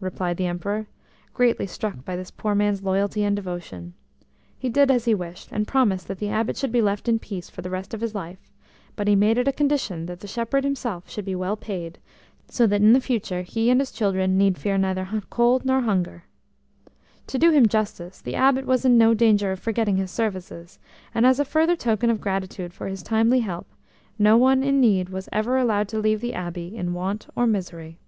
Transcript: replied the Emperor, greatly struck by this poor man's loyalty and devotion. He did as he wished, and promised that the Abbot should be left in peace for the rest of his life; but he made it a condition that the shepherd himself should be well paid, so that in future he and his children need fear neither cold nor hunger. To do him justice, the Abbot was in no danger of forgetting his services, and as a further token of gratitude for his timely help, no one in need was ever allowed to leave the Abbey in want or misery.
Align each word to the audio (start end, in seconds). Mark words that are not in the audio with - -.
replied 0.00 0.36
the 0.36 0.46
Emperor, 0.46 0.86
greatly 1.34 1.66
struck 1.66 2.04
by 2.04 2.14
this 2.14 2.30
poor 2.30 2.54
man's 2.54 2.84
loyalty 2.84 3.24
and 3.24 3.34
devotion. 3.34 3.92
He 4.56 4.68
did 4.68 4.92
as 4.92 5.06
he 5.06 5.12
wished, 5.14 5.48
and 5.50 5.66
promised 5.66 6.06
that 6.06 6.20
the 6.20 6.28
Abbot 6.28 6.56
should 6.56 6.70
be 6.70 6.80
left 6.80 7.08
in 7.08 7.18
peace 7.18 7.50
for 7.50 7.62
the 7.62 7.68
rest 7.68 7.92
of 7.92 8.00
his 8.00 8.14
life; 8.14 8.52
but 8.94 9.08
he 9.08 9.16
made 9.16 9.38
it 9.38 9.48
a 9.48 9.52
condition 9.52 10.06
that 10.06 10.20
the 10.20 10.28
shepherd 10.28 10.62
himself 10.62 11.10
should 11.10 11.24
be 11.24 11.34
well 11.34 11.56
paid, 11.56 11.98
so 12.46 12.64
that 12.68 12.80
in 12.80 12.98
future 13.00 13.42
he 13.42 13.70
and 13.70 13.80
his 13.80 13.90
children 13.90 14.38
need 14.38 14.56
fear 14.56 14.78
neither 14.78 15.20
cold 15.30 15.64
nor 15.64 15.80
hunger. 15.80 16.22
To 17.26 17.36
do 17.36 17.50
him 17.50 17.66
justice, 17.66 18.20
the 18.20 18.36
Abbot 18.36 18.66
was 18.66 18.84
in 18.84 18.96
no 18.98 19.14
danger 19.14 19.50
of 19.50 19.58
forgetting 19.58 19.96
his 19.96 20.12
services, 20.12 20.78
and 21.12 21.26
as 21.26 21.40
a 21.40 21.44
further 21.44 21.74
token 21.74 22.08
of 22.08 22.20
gratitude 22.20 22.72
for 22.72 22.86
his 22.86 23.02
timely 23.02 23.40
help, 23.40 23.66
no 24.16 24.36
one 24.36 24.62
in 24.62 24.80
need 24.80 25.08
was 25.08 25.28
ever 25.32 25.58
allowed 25.58 25.88
to 25.88 25.98
leave 25.98 26.20
the 26.20 26.34
Abbey 26.34 26.76
in 26.76 26.94
want 26.94 27.26
or 27.34 27.48
misery. 27.48 27.98